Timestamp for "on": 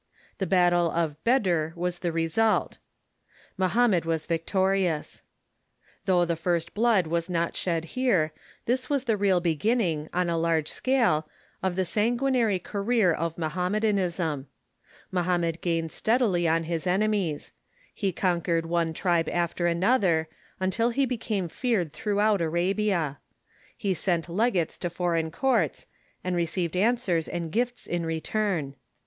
10.11-10.27, 16.47-16.63